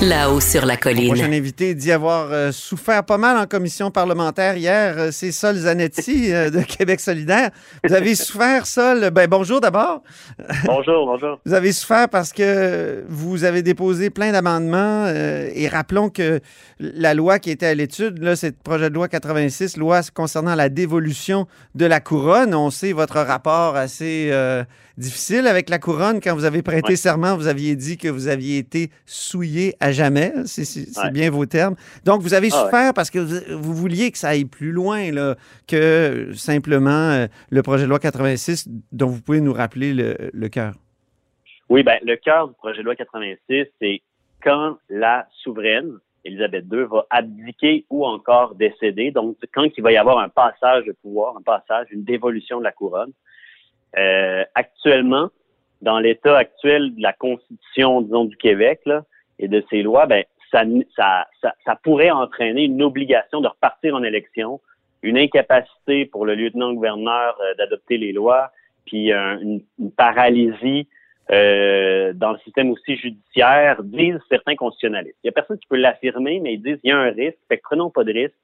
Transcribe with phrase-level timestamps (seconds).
[0.00, 1.08] là-haut sur la Mon colline.
[1.08, 4.94] prochain invité dit avoir euh, souffert pas mal en commission parlementaire hier.
[4.96, 7.50] Euh, C'est Sol Zanetti euh, de Québec solidaire.
[7.82, 9.10] Vous avez souffert, Sol?
[9.10, 10.02] Ben, bonjour d'abord.
[10.66, 11.40] Bonjour, bonjour.
[11.44, 16.40] Vous avez souffert parce que vous avez déposé plein d'amendements euh, et rappelons que
[16.78, 20.54] la loi qui était à l'étude, là, c'est le projet de loi 86, loi concernant
[20.54, 22.54] la dévolution de la couronne.
[22.54, 24.62] On sait votre rapport assez euh,
[24.98, 26.20] difficile avec la couronne.
[26.20, 26.96] Quand vous avez prêté Ouais.
[26.96, 30.32] serment, vous aviez dit que vous aviez été souillé à jamais.
[30.46, 31.10] C'est Ouais.
[31.10, 31.76] bien vos termes.
[32.04, 32.64] Donc, vous avez Ah ouais.
[32.64, 37.26] souffert parce que vous, vous vouliez que ça aille plus loin là, que simplement euh,
[37.50, 40.74] le projet de loi 86 dont vous pouvez nous rappeler le, le cœur.
[41.70, 44.00] Oui, ben, le cœur du projet de loi 86, c'est
[44.42, 49.10] quand la souveraine, Élisabeth II, va abdiquer ou encore décéder.
[49.10, 52.64] Donc, quand il va y avoir un passage de pouvoir, un passage, une dévolution de
[52.64, 53.12] la couronne.
[53.96, 55.28] Euh, actuellement,
[55.80, 59.04] dans l'état actuel de la Constitution, disons, du Québec là,
[59.38, 60.64] et de ses lois, ben, ça,
[60.96, 61.26] ça,
[61.64, 64.60] ça, pourrait entraîner une obligation de repartir en élection,
[65.02, 68.50] une incapacité pour le lieutenant-gouverneur euh, d'adopter les lois,
[68.88, 69.62] puis euh, une,
[69.96, 70.88] paralysie
[71.30, 75.18] euh, dans le système aussi judiciaire, disent certains constitutionnalistes.
[75.22, 77.38] Il y a personne qui peut l'affirmer, mais ils disent il y a un risque,
[77.48, 78.34] fait que prenons pas de risque,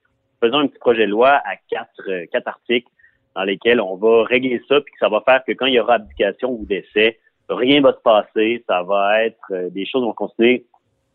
[0.40, 2.90] faisons un petit projet de loi à quatre, euh, quatre articles
[3.34, 5.80] dans lesquels on va régler ça, puis que ça va faire que quand il y
[5.80, 7.18] aura abdication ou décès,
[7.48, 10.58] rien va se passer, ça va être euh, des choses qu'on considère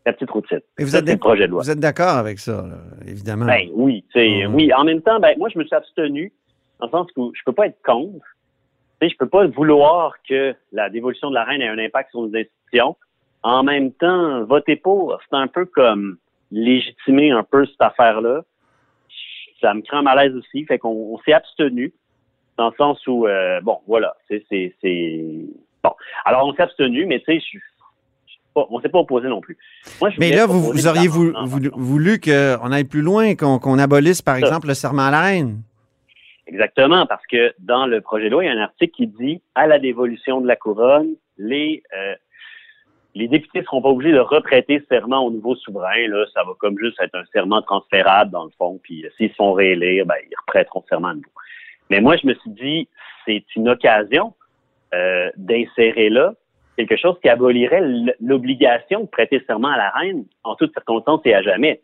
[0.06, 0.60] la petite routine.
[0.78, 1.62] Et vous Ça, êtes projet de loi.
[1.62, 2.76] Vous êtes d'accord avec ça, là,
[3.06, 3.46] évidemment?
[3.46, 4.54] Ben oui, c'est Mhm.
[4.54, 4.72] oui.
[4.74, 6.32] En même temps, ben moi je me suis abstenu
[6.78, 8.24] dans le sens où je peux pas être contre.
[9.00, 12.10] Tu sais, je peux pas vouloir que la dévolution de la reine ait un impact
[12.10, 12.96] sur nos institutions.
[13.42, 16.18] En même temps, voter pour, c'est un peu comme
[16.50, 18.42] légitimer un peu cette affaire-là.
[19.60, 21.92] Ça me crée un malaise aussi, fait qu'on on s'est abstenu
[22.60, 24.44] dans le sens où euh, bon, voilà, c'est
[25.82, 25.92] bon.
[26.26, 27.58] Alors on s'est abstenu, mais tu sais, je
[28.54, 29.56] on s'est pas opposé non plus.
[30.00, 34.40] Moi, je Mais là, vous, auriez voulu, qu'on aille plus loin, qu'on abolisse, par Ça.
[34.40, 35.62] exemple, le serment à la reine.
[36.48, 39.40] Exactement, parce que dans le projet de loi, il y a un article qui dit
[39.54, 42.14] à la dévolution de la couronne, les euh,
[43.14, 46.06] les députés seront pas obligés de reprêter serment au nouveau souverain.
[46.08, 48.78] Là, ça va comme juste être un serment transférable dans le fond.
[48.82, 51.30] Puis euh, s'ils sont réélire, ben ils reprêteront serment à nouveau.
[51.90, 52.88] Mais moi, je me suis dit,
[53.26, 54.32] c'est une occasion
[54.94, 56.34] euh, d'insérer là
[56.86, 57.82] quelque chose qui abolirait
[58.20, 61.80] l'obligation de prêter serment à la reine en toutes circonstances et à jamais.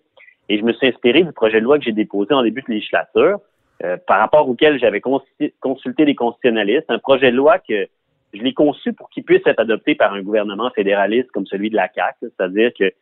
[0.48, 2.72] Et je me suis inspiré du projet de loi que j'ai déposé en début de
[2.72, 3.40] législature,
[3.84, 7.88] euh, par rapport auquel j'avais consulté des constitutionnalistes, un projet de loi que
[8.32, 11.76] je l'ai conçu pour qu'il puisse être adopté par un gouvernement fédéraliste comme celui de
[11.76, 12.92] la CAQ, c'est-à-dire que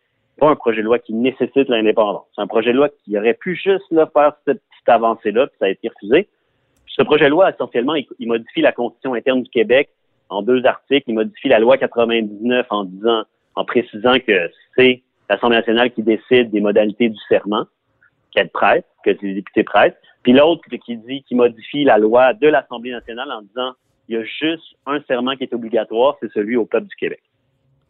[0.40, 2.24] pas un projet de loi qui nécessite l'indépendance.
[2.34, 5.56] C'est un projet de loi qui aurait pu juste là, faire cette petite avancée-là, puis
[5.60, 6.28] ça a été refusé.
[6.96, 9.90] Ce projet de loi, essentiellement, il, il modifie la Constitution interne du Québec
[10.28, 11.04] en deux articles.
[11.08, 13.24] Il modifie la loi 99 en disant,
[13.56, 17.64] en précisant que c'est l'Assemblée nationale qui décide des modalités du serment,
[18.32, 19.98] qu'elle prête, que les députés prêtent.
[20.22, 23.72] Puis l'autre qui dit, qui modifie la loi de l'Assemblée nationale en disant,
[24.08, 27.22] il y a juste un serment qui est obligatoire, c'est celui au peuple du Québec.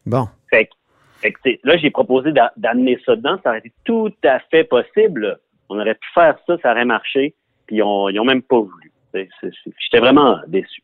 [0.07, 0.27] Bon.
[0.51, 0.73] Fait que,
[1.21, 3.39] fait que, là, j'ai proposé d'a- d'amener ça dedans.
[3.43, 5.39] Ça aurait été tout à fait possible.
[5.69, 7.35] On aurait pu faire ça, ça aurait marché.
[7.67, 8.93] Puis on, ils ont même pas voulu.
[9.43, 10.83] J'étais vraiment déçu.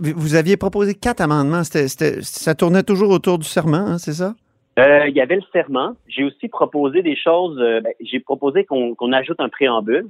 [0.00, 1.62] Vous aviez proposé quatre amendements.
[1.64, 4.34] Ça tournait toujours autour du serment, hein, c'est ça?
[4.78, 5.94] Euh, il y avait le serment.
[6.06, 7.58] J'ai aussi proposé des choses.
[7.58, 10.06] euh, ben, j'ai proposé qu'on ajoute un préambule,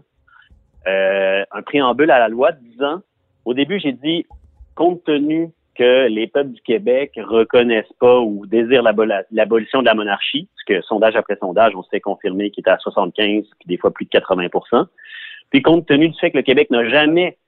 [0.89, 3.01] euh, un préambule à la loi disant.
[3.45, 4.27] Au début, j'ai dit,
[4.75, 9.95] compte tenu que les peuples du Québec reconnaissent pas ou désirent l'abol- l'abolition de la
[9.95, 13.77] monarchie, parce que sondage après sondage, on s'est confirmé qu'il était à 75, puis des
[13.77, 14.49] fois plus de 80
[15.57, 17.39] Puis compte tenu du fait que le Québec n'a jamais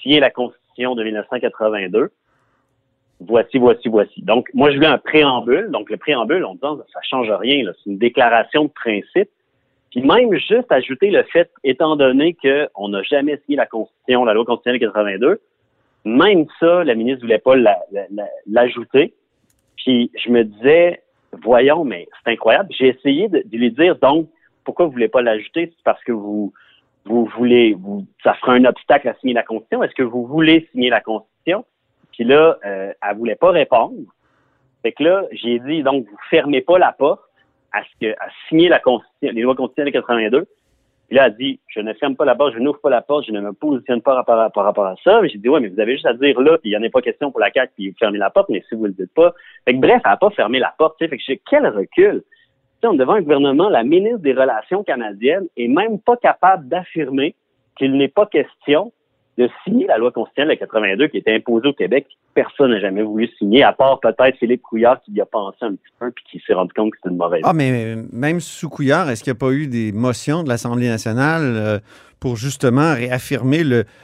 [0.00, 2.10] signé la Constitution de 1982,
[3.20, 4.22] voici, voici, voici.
[4.22, 5.68] Donc, moi, je voulais un préambule.
[5.70, 7.62] Donc, le préambule, on dit, ça change rien.
[7.66, 9.28] C'est une déclaration de principe.
[9.90, 14.32] Puis même juste ajouter le fait, étant donné qu'on n'a jamais signé la Constitution, la
[14.32, 15.40] loi constitutionnelle 82,
[16.06, 19.12] même ça, la ministre voulait pas la- la- la- l'ajouter.
[19.76, 21.02] Puis je me disais,
[21.42, 22.70] voyons, mais c'est incroyable.
[22.78, 24.26] J'ai essayé de, lui dire, donc,
[24.64, 25.70] pourquoi vous voulez pas l'ajouter?
[25.76, 26.54] C'est parce que vous,
[27.08, 29.82] vous voulez, vous, ça fera un obstacle à signer la Constitution.
[29.82, 31.64] Est-ce que vous voulez signer la Constitution?
[32.12, 33.94] Puis là, euh, elle voulait pas répondre.
[34.82, 37.22] Fait que là, j'ai dit, donc, vous fermez pas la porte
[37.72, 40.46] à ce que, à signer la Constitution, les lois constitutionnelles de 82.
[41.08, 43.24] Puis là, elle dit, je ne ferme pas la porte, je n'ouvre pas la porte,
[43.26, 45.26] je ne me positionne pas par, rapport à ça.
[45.26, 47.00] J'ai dit, ouais, mais vous avez juste à dire là, il n'y en a pas
[47.00, 49.14] question pour la CAQ, puis vous fermez la porte, mais si vous ne le dites
[49.14, 49.32] pas.
[49.64, 50.98] Fait que bref, elle n'a pas fermé la porte.
[50.98, 52.22] Fait que j'ai quel recul.
[52.84, 57.34] On devant un gouvernement, la ministre des Relations canadiennes est même pas capable d'affirmer
[57.76, 58.92] qu'il n'est pas question
[59.38, 62.06] de signer la loi constitutionnelle de 82 qui était imposée au Québec.
[62.34, 65.72] Personne n'a jamais voulu signer, à part peut-être Philippe Couillard qui y a pensé un
[65.72, 68.68] petit peu puis qui s'est rendu compte que c'était une mauvaise Ah, mais même sous
[68.68, 71.78] Couillard, est-ce qu'il n'y a pas eu des motions de l'Assemblée nationale euh,
[72.18, 73.62] pour justement réaffirmer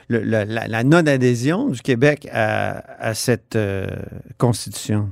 [0.09, 3.87] la, non-adhésion du Québec à, cette euh,
[4.39, 5.09] constitution?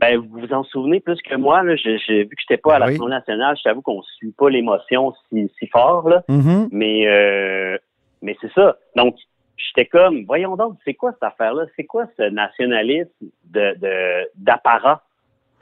[0.00, 2.76] Ben, vous vous en souvenez plus que moi, là, j'ai, vu que je n'étais pas
[2.76, 6.24] à l'Assemblée nationale, je t'avoue qu'on ne suit pas l'émotion si, si fort, là.
[6.28, 6.68] Mm-hmm.
[6.72, 7.76] Mais euh,
[8.22, 8.78] mais c'est ça.
[8.96, 9.16] Donc,
[9.58, 11.66] j'étais comme, voyons donc, c'est quoi cette affaire-là?
[11.76, 13.10] C'est quoi ce nationalisme
[13.50, 13.76] de,
[14.36, 15.02] d'apparat?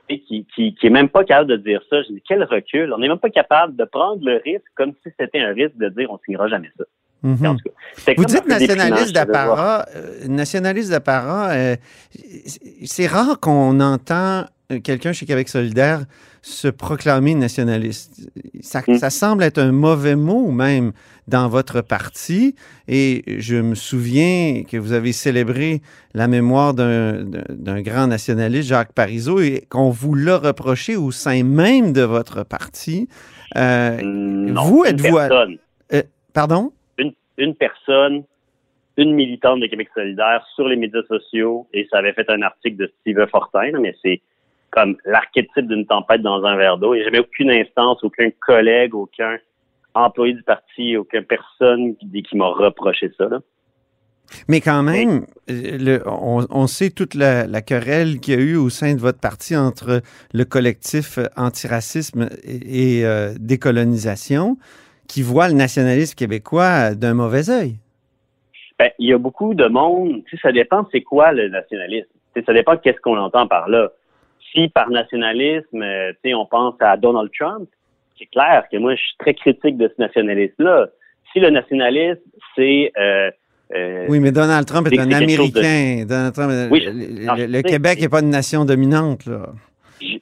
[0.09, 2.01] Qui, qui, qui est même pas capable de dire ça.
[2.01, 2.95] Je dis, quel recul.
[2.95, 5.91] On n'est même pas capable de prendre le risque comme si c'était un risque de
[5.91, 6.85] dire on signera jamais ça.
[7.23, 7.57] Mhm.
[8.17, 9.87] Vous dites nationaliste d'apparat.
[9.97, 11.77] Euh, nationaliste d'apparat, euh,
[12.85, 14.45] c'est rare qu'on entend
[14.83, 16.05] quelqu'un chez Québec solidaire
[16.43, 18.29] se proclamer nationaliste.
[18.61, 18.99] Ça, mm.
[18.99, 20.93] ça, semble être un mauvais mot même
[21.27, 22.55] dans votre parti.
[22.87, 25.83] Et je me souviens que vous avez célébré
[26.15, 31.93] la mémoire d'un grand nationaliste, Jacques Parizeau, et qu'on vous l'a reproché au sein même
[31.93, 33.09] de votre parti.
[33.57, 35.19] Euh, non, vous êtes-vous...
[35.19, 36.73] Euh, pardon?
[37.39, 38.25] Une, personne
[38.99, 42.77] une militante de Québec solidaire sur les médias sociaux et ça avait fait un article
[42.77, 44.21] de Steve Fortin, mais c'est
[44.71, 46.95] comme l'archétype d'une tempête dans un verre d'eau.
[46.95, 49.39] Il n'y a jamais aucune instance, aucun collègue, aucun
[49.95, 53.29] employé du parti, aucune personne qui, qui m'a reproché ça.
[54.47, 58.95] Mais quand même, le, on, sait toute la, querelle qu'il y a eu au sein
[58.95, 60.03] de votre parti entre
[60.35, 64.59] le collectif antiracisme et, euh, décolonisation
[65.09, 67.77] qui voit le nationalisme québécois d'un mauvais œil.
[68.79, 72.07] Ben, il y a beaucoup de monde, tu sais, ça dépend c'est quoi le nationalisme.
[72.35, 73.91] Tu sais, ça dépend qu'est-ce qu'on entend par là
[74.53, 77.69] si par nationalisme, euh, on pense à Donald Trump,
[78.19, 80.89] c'est clair que moi, je suis très critique de ce nationalisme-là.
[81.33, 82.21] Si le nationalisme,
[82.57, 82.93] c'est...
[82.99, 83.31] Euh,
[83.75, 86.05] euh, oui, mais Donald Trump est un Américain.
[86.09, 89.27] Donald Trump, le, Québec n'est pas une nation dominante.
[89.27, 89.53] Là.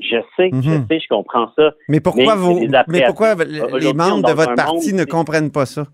[0.09, 0.87] Je, sais, je mhm.
[0.89, 1.73] sais, je comprends ça.
[1.89, 5.85] Mais pourquoi, vous, mais pourquoi les membres de votre parti ne comprennent pas ça?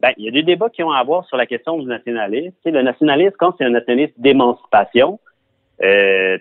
[0.00, 2.54] Ben, il y a des débats qui ont à voir sur la question du nationalisme.
[2.64, 5.18] le nationalisme, quand c'est un nationalisme d'émancipation,
[5.82, 6.38] euh,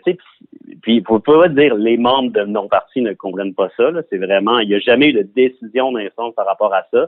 [0.82, 3.90] puis il faut pas dire les membres de mon parti ne comprennent pas ça.
[4.10, 7.08] C'est vraiment, il n'y a jamais eu de décision d'instance par rapport à ça.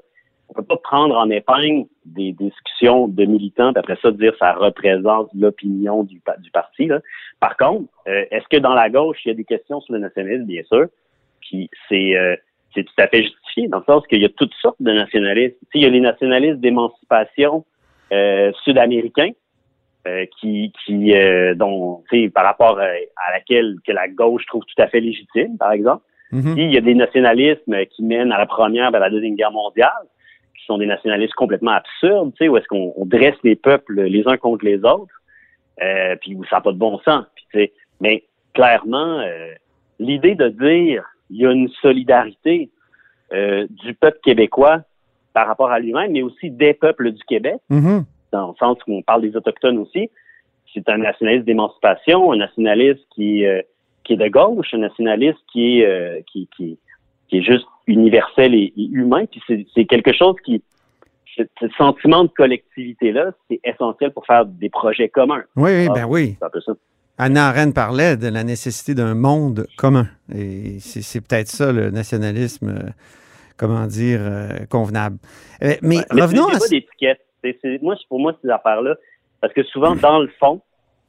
[0.49, 4.53] On peut pas prendre en épingle des discussions de militants et après ça dire ça
[4.53, 6.85] représente l'opinion du, du parti.
[6.85, 6.99] Là.
[7.39, 9.99] Par contre, euh, est-ce que dans la gauche il y a des questions sur le
[9.99, 10.85] nationalisme, bien sûr.
[11.41, 12.35] Puis c'est euh,
[12.75, 15.57] c'est tout à fait justifié dans le sens qu'il y a toutes sortes de nationalistes.
[15.73, 17.65] il y a les nationalistes d'émancipation
[18.11, 19.31] euh, sud-américains
[20.07, 22.03] euh, qui, qui euh, dont,
[22.33, 26.03] par rapport à, laquelle que la gauche trouve tout à fait légitime, par exemple.
[26.31, 26.53] Mm-hmm.
[26.57, 29.91] il y a des nationalismes qui mènent à la première, à la deuxième guerre mondiale,
[30.57, 34.27] qui sont des nationalismes complètement absurdes, tu sais, où est-ce qu'on dresse les peuples les
[34.27, 35.21] uns contre les autres,
[35.83, 37.25] euh, puis où ça n'a pas de bon sens.
[37.51, 39.53] Puis, mais clairement, euh,
[39.99, 42.69] l'idée de dire il y a une solidarité
[43.31, 44.81] du peuple québécois
[45.33, 47.57] par rapport à lui-même, mais aussi des peuples du Québec.
[47.69, 50.09] Mm-hmm dans le sens où on parle des Autochtones aussi.
[50.73, 53.61] C'est un nationaliste d'émancipation, un nationaliste qui, euh,
[54.03, 56.77] qui est de gauche, un nationaliste qui est, euh, qui, qui,
[57.29, 59.25] qui, est juste universel et, humain.
[59.25, 60.61] Puis c'est quelque chose qui,
[61.35, 61.43] ce,
[61.77, 65.43] sentiment de collectivité-là, c'est essentiel pour faire des projets communs.
[65.55, 66.35] Oui, oui, ben oui.
[66.39, 66.73] C'est un peu ça.
[67.17, 70.07] Anna Arendt parlait de la nécessité d'un monde commun.
[70.33, 72.89] Et c'est peut-être ça, le nationalisme, euh,
[73.57, 74.19] comment dire,
[74.69, 75.17] convenable.
[75.81, 76.57] mais revenons à
[77.81, 78.95] moi, pour moi, ces affaires-là,
[79.41, 80.61] parce que souvent, dans le fond,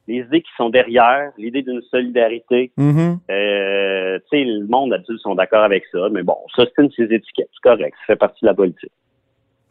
[0.07, 3.17] les idées qui sont derrière, l'idée d'une solidarité, mm-hmm.
[3.29, 6.87] euh, tu sais, le monde adulte sont d'accord avec ça, mais bon, ça, c'est une
[6.87, 8.91] de ces étiquettes, c'est correct, ça fait partie de la politique.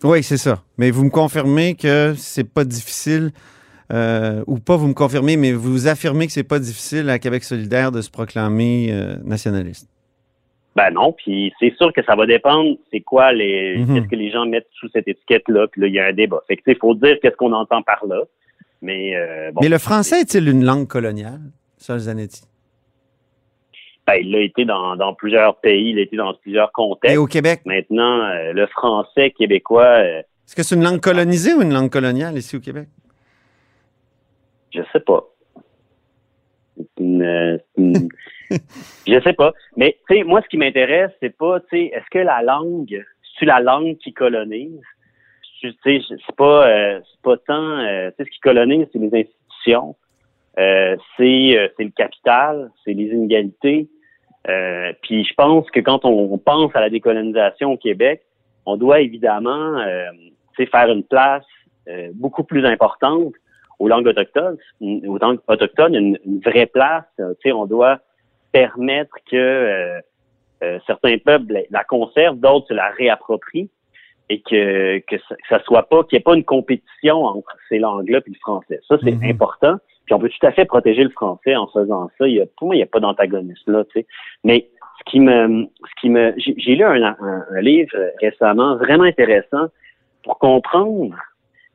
[0.05, 0.63] Oui, c'est ça.
[0.77, 3.31] Mais vous me confirmez que c'est pas difficile,
[3.93, 7.45] euh, ou pas vous me confirmez, mais vous affirmez que c'est pas difficile à Québec
[7.45, 9.89] solidaire de se proclamer euh, nationaliste.
[10.75, 13.95] Ben non, puis c'est sûr que ça va dépendre c'est quoi les mhm.
[13.95, 16.13] qu'est-ce que les gens mettent sous cette étiquette là, puis là il y a un
[16.13, 16.43] débat.
[16.47, 18.25] Fait que il faut dire qu'est-ce qu'on entend par là.
[18.87, 21.41] Mais euh, bon, Mais le français est-il une langue coloniale,
[21.77, 22.45] ça Zanetti?
[24.07, 27.13] Ben, il a été dans, dans plusieurs pays, il a été dans plusieurs contextes.
[27.13, 27.63] Et au Québec?
[27.65, 31.91] Maintenant, euh, le français québécois, euh, Est-ce que c'est une langue colonisée ou une langue
[31.91, 32.87] coloniale ici au Québec?
[34.73, 35.25] je sais pas.
[37.01, 38.09] Une, une-
[39.09, 39.53] je sais pas.
[39.77, 43.03] Mais tu sais, moi, ce qui m'intéresse, c'est pas, tu sais, est-ce que la langue,
[43.39, 44.79] c'est la langue qui colonise?
[45.61, 49.97] C'est pas, euh, pas tant, euh, ce qui colonise, c'est les institutions,
[50.59, 53.89] euh, c'est, euh, le capital, c'est les inégalités.
[54.49, 58.23] Euh, puis je pense que quand on, pense à la décolonisation au Québec,
[58.65, 60.07] on doit évidemment, euh,
[60.71, 61.45] faire une place
[62.15, 63.35] beaucoup plus importante
[63.79, 67.05] aux langues autochtones, aux langues autochtones, une, une vraie place.
[67.45, 68.01] on doit
[68.53, 70.01] permettre que
[70.87, 73.69] certains peuples la conservent, d'autres se la réapproprient,
[74.29, 77.57] et que que ça, que ça soit pas qu'il n'y ait pas une compétition entre
[77.69, 78.81] ces langues-là et le français.
[78.89, 79.31] Ça c'est Mhm.
[79.31, 79.77] important.
[80.05, 82.29] Puis on peut tout à fait protéger le français en faisant ça.
[82.29, 83.85] Il y a, pour moi, il n'y a pas d'antagonisme là.
[83.87, 84.07] Tu sais.
[84.45, 84.69] Mais
[85.01, 87.91] ce qui me, ce qui me, j'ai lu un, un- un livre
[88.21, 89.67] récemment vraiment intéressant
[90.23, 91.15] pour comprendre,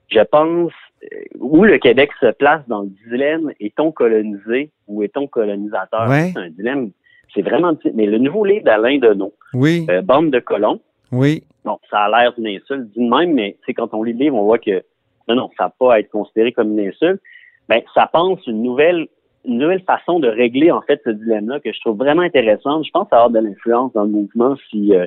[0.10, 0.72] je pense,
[1.04, 6.08] euh, où le Québec se place dans le dilemme est-on colonisé ou est-on colonisateur?
[6.10, 6.32] Ouais.
[6.34, 6.92] C'est un dilemme.
[7.34, 7.74] C'est vraiment.
[7.94, 10.80] Mais le nouveau livre d'Alain Deneau, Oui, euh, Bande de colons.
[11.12, 11.44] Oui.
[11.64, 14.36] Bon, ça a l'air d'une insulte de même, mais c'est quand on lit le livre,
[14.36, 14.84] on voit que
[15.28, 17.22] non, non, ça n'a pas à être considéré comme une insulte.
[17.70, 19.08] Ben, ça pense une nouvelle,
[19.46, 22.86] une nouvelle façon de régler en fait ce dilemme-là que je trouve vraiment intéressante.
[22.86, 25.06] Je pense avoir de l'influence dans le mouvement si euh,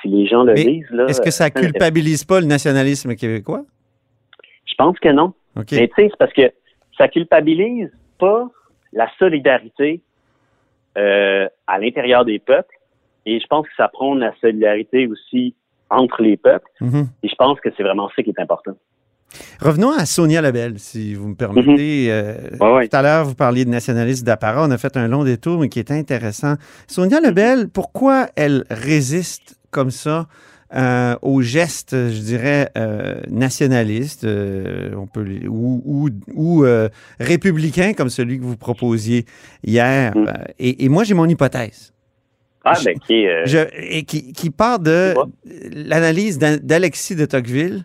[0.00, 0.90] si les gens le Mais lisent.
[0.90, 3.62] Là, Est-ce que ça culpabilise pas le nationalisme québécois?
[4.66, 5.32] Je pense que non.
[5.56, 5.72] OK.
[5.72, 6.52] Mais tu sais, c'est parce que
[6.98, 8.48] ça culpabilise pas
[8.92, 10.00] la solidarité
[10.98, 12.74] euh, à l'intérieur des peuples.
[13.26, 15.54] Et je pense que ça prône la solidarité aussi
[15.90, 16.68] entre les peuples.
[16.80, 17.08] Mhm.
[17.22, 18.72] Et je pense que c'est vraiment ça qui est important.
[19.60, 22.08] Revenons à Sonia Lebel, si vous me permettez.
[22.10, 22.88] Euh, Ouais, ouais.
[22.88, 24.66] Tout à l'heure, vous parliez de nationalisme d'apparat.
[24.66, 26.56] On a fait un long détour, mais qui est intéressant.
[26.86, 30.26] Sonia Lebel, pourquoi elle résiste comme ça
[30.74, 36.88] euh, aux gestes, je dirais, euh, nationalistes euh, on peut, les- ou, ou, ou, euh,
[37.20, 39.26] républicains, comme celui que vous proposiez
[39.64, 40.12] hier?
[40.16, 40.26] Mm.
[40.28, 41.92] Euh, Et, et moi, j'ai mon hypothèse.
[42.64, 45.14] Ah, ben, qui euh, Je, et qui, qui part de
[45.74, 47.84] l'analyse d'A- d'Alexis de Tocqueville,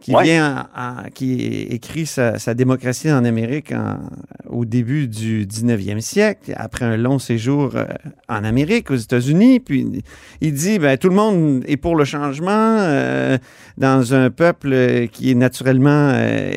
[0.00, 0.24] qui Ouais.
[0.24, 3.98] vient, en- en- qui écrit sa, sa démocratie en Amérique en-
[4.48, 7.86] au début du 19e siècle, après un long séjour euh,
[8.28, 9.58] en Amérique, aux États-Unis.
[9.60, 10.02] Puis
[10.42, 13.38] il dit, ben, tout le monde est pour le changement euh,
[13.78, 16.50] dans un peuple qui est naturellement, euh,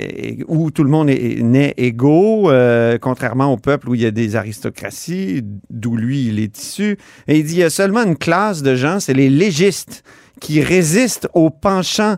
[0.47, 4.11] où tout le monde est né égaux, euh, contrairement au peuple où il y a
[4.11, 6.97] des aristocraties, d'où lui, il est issu.
[7.29, 10.03] Et il dit, il y a seulement une classe de gens, c'est les légistes,
[10.39, 12.15] qui résistent au penchant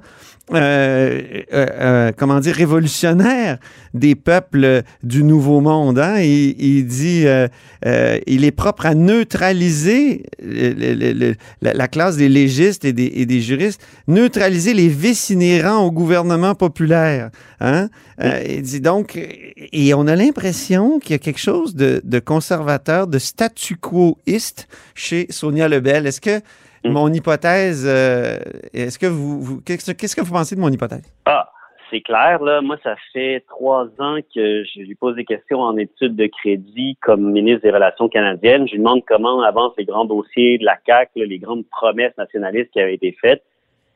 [0.54, 1.22] euh,
[1.54, 3.58] euh, euh, comment dire, révolutionnaire
[3.94, 6.00] des peuples du Nouveau Monde.
[6.00, 6.20] Hein?
[6.20, 7.48] Il, il dit, euh,
[7.86, 12.94] euh, il est propre à neutraliser le- le- le- la, la classe des légistes et
[12.94, 17.30] des, et des juristes, neutraliser les vices inhérents au gouvernement populaire.
[17.60, 17.90] Hein?
[18.22, 22.20] Euh, il dit donc, et on a l'impression qu'il y a quelque chose de, de
[22.20, 26.08] conservateur, de statu quoiste chez Sonia Lebel.
[26.08, 26.42] Est-ce que.
[26.86, 28.38] Mon hypothèse, euh,
[28.74, 31.04] est-ce que vous, vous- qu'est-ce, qu'est-ce que vous pensez de mon hypothèse?
[31.26, 31.50] Ah,
[31.90, 32.62] c'est clair, là.
[32.62, 36.98] Moi, ça fait trois ans que je lui pose des questions en études de crédit
[37.02, 38.68] comme ministre des Relations canadiennes.
[38.68, 42.18] Je lui demande comment avancent les grands dossiers de la CAQ, là, les grandes promesses
[42.18, 43.44] nationalistes qui avaient été faites.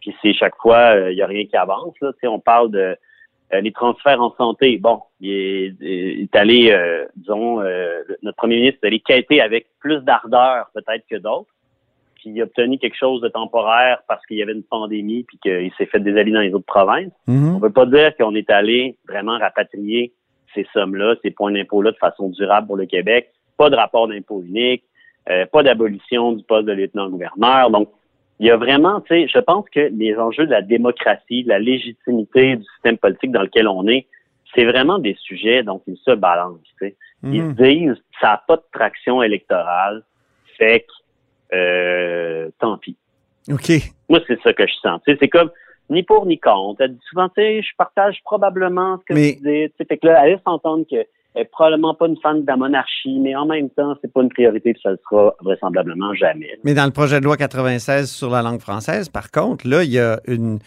[0.02, 1.96] Puis c'est chaque fois, euh, il n'y a rien qui avance.
[2.02, 2.12] Là.
[2.26, 2.98] On parle de
[3.54, 4.78] euh, les transferts en santé.
[4.78, 9.42] Bon, il est, il est allé, euh, disons, euh, notre premier ministre est allé quêter
[9.42, 11.50] avec plus d'ardeur peut-être que d'autres.
[12.26, 15.86] A obtenu quelque chose de temporaire parce qu'il y avait une pandémie puis qu'il s'est
[15.86, 17.12] fait des alliés dans les autres provinces.
[17.28, 17.56] Mhm.
[17.56, 20.14] On peut pas dire qu'on est allé vraiment rapatrier
[20.54, 23.30] ces sommes-là, ces points d'impôt-là de façon durable pour le Québec.
[23.58, 24.84] Pas de rapport d'impôt unique,
[25.30, 27.70] euh, pas d'abolition du poste de lieutenant-gouverneur.
[27.70, 27.90] Donc,
[28.40, 31.50] il y a vraiment, tu sais, je pense que les enjeux de la démocratie, de
[31.50, 34.08] la légitimité du système politique dans lequel on est,
[34.54, 36.60] c'est vraiment des sujets dont ils se balancent.
[37.24, 37.56] Ils Mhm.
[37.58, 40.04] se disent, ça n'a pas de traction électorale,
[40.58, 40.86] fait que,
[41.54, 42.96] euh, tant pis.
[43.52, 43.72] OK.
[44.10, 45.02] Moi, c'est ça que je sens.
[45.06, 45.52] C'est comme
[45.90, 46.82] ni pour ni contre.
[46.82, 49.70] Elle dit souvent, tu sais, je partage probablement ce que Mais- tu dis.
[49.70, 52.48] Tu sais, fait que là, elle laisse entendre qu'elle est probablement pas une fan de
[52.48, 56.14] la monarchie, mais en même temps, c'est pas une priorité, puis ça le sera vraisemblablement
[56.16, 56.58] jamais.
[56.64, 59.92] Mais dans le projet de loi 96 sur la langue française, par contre, là, il
[59.92, 60.60] y a, une,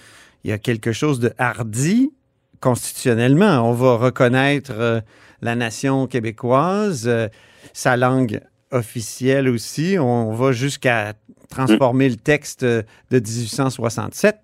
[0.44, 2.12] il y a quelque chose de hardi
[2.60, 3.68] constitutionnellement.
[3.68, 5.00] On va reconnaître euh,
[5.42, 7.28] la nation québécoise, euh,
[7.72, 9.96] sa langue officielle aussi.
[9.98, 11.14] On va jusqu'à
[11.50, 14.36] transformer le texte euh, de 1867.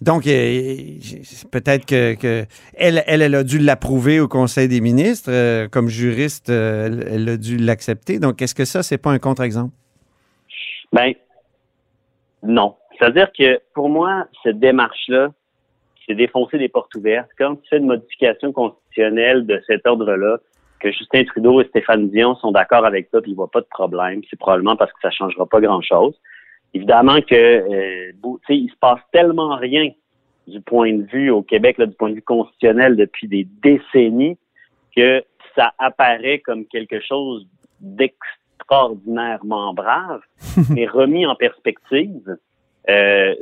[0.00, 2.44] Donc, peut-être que, que
[2.74, 5.30] elle, elle, elle, a dû l'approuver au Conseil des ministres.
[5.30, 8.18] euh, comme juriste, euh, elle, elle a dû l'accepter.
[8.18, 9.72] Donc, est-ce que ça, c'est pas un contre-exemple?
[10.92, 11.12] Ben,
[12.42, 12.74] non.
[12.98, 15.28] C'est-à-dire que pour moi, cette démarche-là,
[16.06, 17.30] c'est défoncer des portes ouvertes.
[17.38, 20.38] Quand tu fais une modification constitutionnelle de cet ordre-là,
[20.82, 23.68] que Justin Trudeau et Stéphane Dion sont d'accord avec toi, puis ils voient pas de
[23.70, 26.14] problème, c'est probablement parce que ça changera pas grand-chose.
[26.74, 29.90] Évidemment que, euh, tu sais, il se passe tellement rien
[30.48, 34.36] du point de vue au Québec, là, du point de vue constitutionnel depuis des décennies,
[34.96, 35.22] que
[35.54, 37.46] ça apparaît comme quelque chose
[37.80, 40.22] d'extraordinairement brave,
[40.70, 42.36] mais remis en perspective.
[42.90, 43.34] Euh,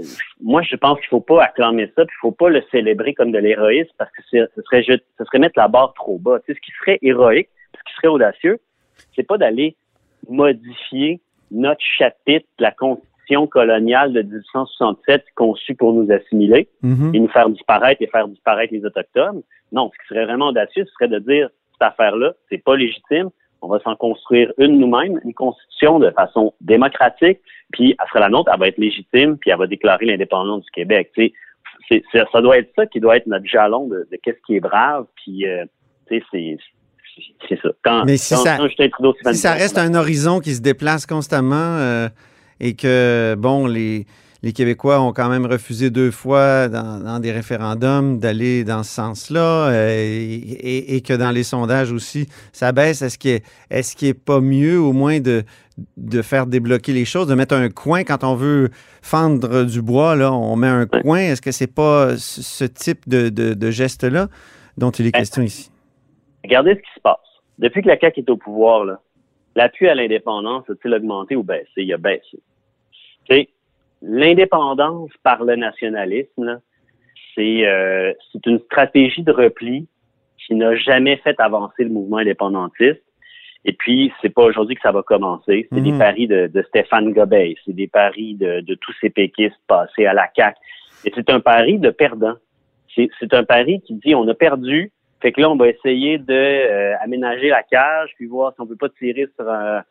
[0.42, 3.32] moi, je pense qu'il faut pas acclamer ça, puis il faut pas le célébrer comme
[3.32, 6.40] de l'héroïsme parce que ce serait, ce serait mettre la barre trop bas.
[6.40, 8.58] Tu sais, ce qui serait héroïque, ce qui serait audacieux,
[9.16, 9.76] c'est pas d'aller
[10.28, 11.20] modifier
[11.50, 17.14] notre chapitre de la Constitution coloniale de 1867 conçue pour nous assimiler Mhm.
[17.14, 19.42] et nous faire disparaître et faire disparaître les Autochtones.
[19.72, 23.30] Non, ce qui serait vraiment audacieux, ce serait de dire cette affaire-là, c'est pas légitime.
[23.62, 27.40] On va s'en construire une nous-mêmes, une constitution de façon démocratique,
[27.72, 30.70] puis elle sera la nôtre, elle va être légitime, puis elle va déclarer l'indépendance du
[30.70, 31.10] Québec.
[31.14, 31.32] Tu sais,
[31.88, 34.56] c'est, c'est- ça doit être ça qui doit être notre jalon de, de qu'est-ce qui
[34.56, 35.64] est brave, puis euh,
[36.08, 36.56] tu sais, c'est,
[37.48, 37.68] c'est, ça.
[37.82, 41.04] Quand, Mais si quand- ça- quand Trudeau, Si ça reste un horizon qui se déplace
[41.06, 42.08] constamment euh,
[42.60, 44.06] et que, bon, les,
[44.42, 48.90] les Québécois ont quand même refusé deux fois dans, dans des référendums d'aller dans ce
[48.94, 53.02] sens-là euh, et, et- et que dans les sondages aussi, ça baisse.
[53.02, 55.42] Est-ce qu'il est, est-ce qu'il est pas mieux au moins de,
[55.98, 58.02] de faire débloquer les choses, de mettre un coin?
[58.04, 58.70] Quand on veut
[59.02, 61.18] fendre du bois, là, on met un coin.
[61.18, 64.28] Est-ce que c'est pas ce, type de, de- de geste-là
[64.78, 65.70] dont il est Ben, question ici?
[66.44, 67.16] Regardez ce qui se passe.
[67.58, 68.86] Depuis que la CAQ est au pouvoir,
[69.54, 71.68] l'appui à l'indépendance a-t-il augmenté ou baissé?
[71.76, 72.40] Il a baissé.
[74.02, 76.60] L'indépendance par le nationalisme,
[77.34, 79.88] c'est euh, c'est une stratégie de repli
[80.38, 83.02] qui n'a jamais fait avancer le mouvement indépendantiste.
[83.66, 85.68] Et puis, c'est pas aujourd'hui que ça va commencer.
[85.70, 85.98] C'est des Mhm.
[85.98, 90.14] paris de, de Stéphane Gobey, c'est des paris de, de tous ces péquistes passés à
[90.14, 90.56] la CAQ.
[91.04, 92.34] Et c'est un pari de perdant.
[92.94, 96.16] C'est c'est un pari qui dit on a perdu, fait que là, on va essayer
[96.18, 99.82] de euh, aménager la cage, puis voir si on peut pas tirer sur un,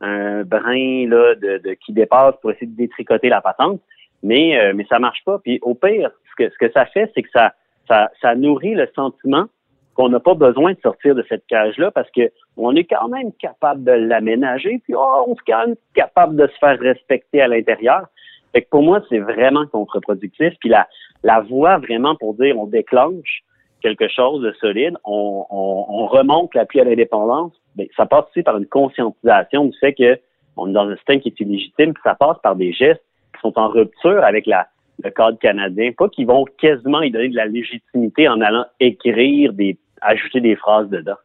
[0.00, 3.80] un brin là, de, de- qui dépasse pour essayer de détricoter la patente.
[4.22, 5.38] Mais, euh, mais ça marche pas.
[5.38, 7.52] Puis au pire, ce que, ce que ça fait, c'est que ça,
[7.88, 9.46] ça, ça nourrit le sentiment
[9.94, 13.32] qu'on n'a pas besoin de sortir de cette cage-là parce que on est quand même
[13.32, 17.48] capable de l'aménager, puis oh, on est quand même capable de se faire respecter à
[17.48, 18.06] l'intérieur.
[18.52, 20.54] Fait que pour moi, c'est vraiment contre-productif.
[20.60, 20.88] Puis la,
[21.22, 23.42] la voie vraiment pour dire on déclenche
[23.82, 28.42] quelque chose de solide, on, on, on remonte l'appui à l'indépendance, ben, ça passe aussi
[28.42, 30.18] par une conscientisation du fait que
[30.56, 33.02] on est dans un système qui est illégitime, puis ça passe par des gestes
[33.34, 34.66] qui sont en rupture avec la,
[35.04, 39.52] le cadre canadien, pas qu'ils vont quasiment y donner de la légitimité en allant écrire
[39.52, 41.16] des ajouter des phrases dedans.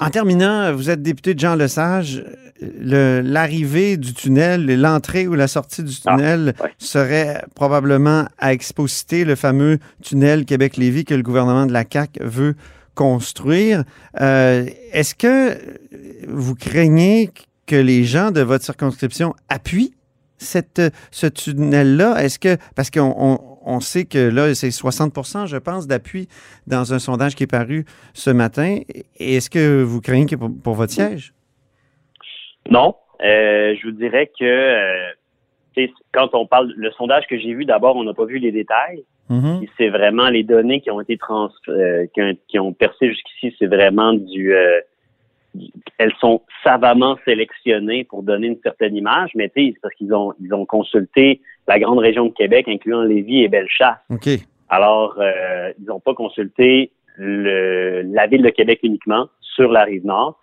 [0.00, 2.22] En terminant, vous êtes député de Jean Lesage.
[2.60, 6.70] Le- L'arrivée du tunnel, l'entrée ou la sortie du Ah, tunnel ouais.
[6.78, 12.54] serait probablement à Exposité, le fameux tunnel Québec-Lévis que le gouvernement de la CAQ veut
[12.98, 13.84] construire.
[14.20, 15.56] Euh, Est-ce que
[16.26, 17.30] vous craignez
[17.64, 19.94] que les gens de votre circonscription appuient
[20.36, 20.82] cette,
[21.12, 22.20] ce tunnel-là?
[22.24, 26.26] Est-ce que, parce qu'on on, sait que là, c'est 60% je pense, d'appui
[26.66, 27.84] dans un sondage qui est paru
[28.14, 28.80] ce matin.
[29.20, 31.32] Est-ce que vous craignez que pour, votre siège?
[32.68, 37.64] Non, euh, je vous dirais que euh, quand on parle, le sondage que j'ai vu,
[37.64, 39.04] d'abord, on n'a pas vu les détails.
[39.30, 39.66] Mhm.
[39.76, 43.54] C'est vraiment les données qui ont été trans, euh, qui, ont, qui ont percé jusqu'ici,
[43.58, 44.80] c'est vraiment du, euh,
[45.54, 50.32] du- elles sont savamment sélectionnées pour donner une certaine image, mais tu parce qu'ils ont
[50.40, 53.98] ils ont consulté la grande région de Québec, incluant Lévis et Bellechasse.
[54.10, 54.28] OK.
[54.70, 60.04] Alors, euh, ils n'ont pas consulté le, la ville de Québec uniquement sur la rive
[60.06, 60.38] nord.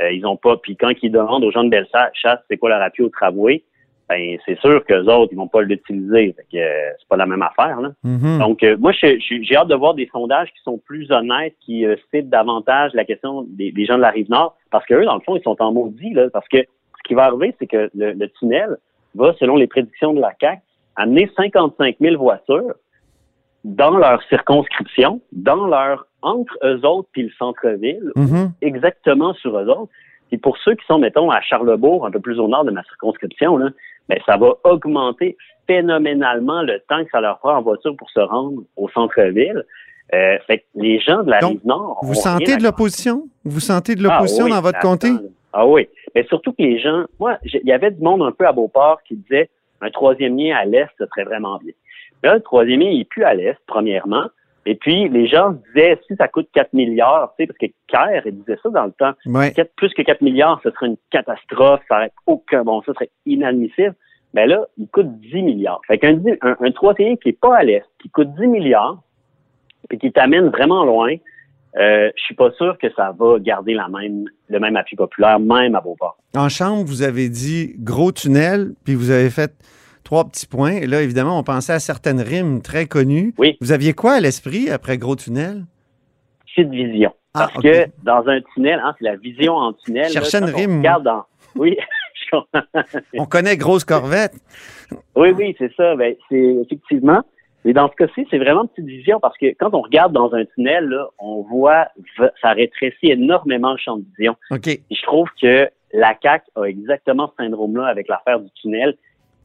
[0.00, 0.56] Euh, ils ont pas.
[0.56, 3.62] Puis quand ils demandent aux gens de Bellechasse c'est quoi leur appui au tramway,
[4.08, 6.34] ben c'est sûr qu'eux autres, ils vont pas l'utiliser.
[6.36, 7.92] Fait que euh, c'est pas la même affaire, là.
[8.04, 8.38] Mhm.
[8.38, 9.18] Donc, euh, moi, j'ai
[9.56, 13.44] hâte de voir des sondages qui sont plus honnêtes, qui euh, citent davantage la question
[13.48, 15.72] des, des gens de la rive nord, parce qu'eux, dans le fond, ils sont en
[15.72, 18.76] maudit, là, parce que ce qui va arriver, c'est que le, le tunnel
[19.14, 20.60] va, selon les prédictions de la CAC,
[20.96, 22.74] amener 55 000 voitures
[23.64, 28.52] dans leur circonscription, dans leur entre eux autres puis le centre-ville, Mhm.
[28.60, 29.92] exactement sur eux autres.
[30.32, 32.82] Et pour ceux qui sont, mettons, à Charlebourg, un peu plus au nord de ma
[32.84, 33.68] circonscription, là,
[34.08, 35.36] ben, ça va augmenter
[35.66, 39.64] phénoménalement le temps que ça leur prend en voiture pour se rendre au centre-ville.
[40.14, 41.98] Euh, fait que les gens de la Donc, rive nord.
[42.02, 43.28] Vous sentez de l'opposition?
[43.44, 45.08] Vous sentez de l'opposition ah, oui, dans votre comté?
[45.52, 45.88] Ah oui.
[46.14, 49.02] Mais surtout que les gens, moi, il y avait du monde un peu à Beauport
[49.08, 49.48] qui disait
[49.80, 51.72] un troisième lien à l'est, ce serait vraiment bien.
[52.22, 54.26] Là, le troisième lien, il est plus à l'est, premièrement.
[54.64, 58.22] Et puis, les gens disaient, si ça coûte 4 milliards, tu sais, parce que Kerr,
[58.26, 59.52] il disait ça dans le temps, Ouais.
[59.76, 63.94] Plus que 4 milliards, ce serait une catastrophe, ça aurait aucun bon, ça serait inadmissible.
[64.34, 65.80] Mais là, il coûte 10 milliards.
[65.86, 69.02] Fait qu'un un, un troisième qui est pas à l'est, qui coûte 10 milliards,
[69.90, 71.14] et qui t'amène vraiment loin,
[71.78, 75.40] euh, je suis pas sûr que ça va garder la même, le même appui populaire,
[75.40, 76.18] même à Beauport.
[76.36, 79.52] En chambre, vous avez dit gros tunnel, puis vous avez fait
[80.04, 80.72] trois petits points.
[80.72, 83.34] Et là, évidemment, on pensait à certaines rimes très connues.
[83.38, 83.56] Oui.
[83.60, 85.64] Vous aviez quoi à l'esprit après gros tunnel?
[86.46, 87.12] Petite vision.
[87.34, 90.12] Ah, Parce que dans un tunnel, hein, c'est la vision en tunnel.
[90.12, 91.76] Là, quand une on rime, regarde dans- Oui.
[93.18, 94.32] On connaît grosse corvette.
[95.16, 95.94] Oui, oui, c'est ça.
[95.96, 97.22] Ben, c'est effectivement.
[97.64, 100.32] Mais dans ce cas-ci, c'est vraiment une petite vision parce que quand on regarde dans
[100.34, 101.86] un tunnel, là, on voit
[102.40, 104.34] ça rétrécit énormément le champ de vision.
[104.66, 108.96] Et je trouve que la CAC a exactement ce syndrome-là avec l'affaire du tunnel.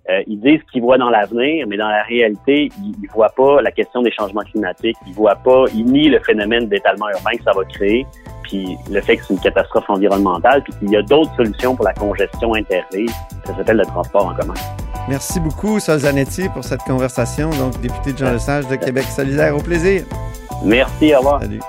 [0.10, 3.62] Euh, ils disent qu'ils voient dans l'avenir, mais dans la réalité, ils, ils voient pas
[3.62, 4.96] la question des changements climatiques.
[5.06, 8.06] Ils voient pas, ils nient le phénomène d'étalement urbain que ça va créer,
[8.44, 11.86] puis le fait que c'est une catastrophe environnementale, puis qu'il y a d'autres solutions pour
[11.86, 13.12] la congestion interrive.
[13.46, 14.54] Ça s'appelle le transport en commun.
[15.10, 17.50] Merci beaucoup, Sol Zanetti, pour cette conversation.
[17.52, 19.56] Donc, député de Jean Lesage de Québec solidaire.
[19.56, 20.04] Au plaisir.
[20.64, 21.42] Merci, au revoir.
[21.42, 21.60] Salut.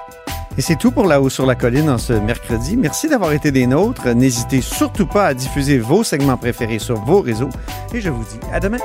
[0.59, 2.77] Et c'est tout pour La Haut sur la Colline en ce mercredi.
[2.77, 4.09] Merci d'avoir été des nôtres.
[4.09, 7.51] N'hésitez surtout pas à diffuser vos segments préférés sur vos réseaux.
[7.95, 8.79] Et je vous dis à demain.